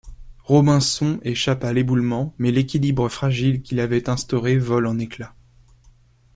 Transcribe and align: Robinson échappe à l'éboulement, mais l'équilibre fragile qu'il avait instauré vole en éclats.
Robinson 0.45 1.19
échappe 1.21 1.63
à 1.63 1.73
l'éboulement, 1.73 2.33
mais 2.39 2.49
l'équilibre 2.51 3.07
fragile 3.07 3.61
qu'il 3.61 3.79
avait 3.79 4.09
instauré 4.09 4.57
vole 4.57 4.87
en 4.87 4.97
éclats. 4.97 5.35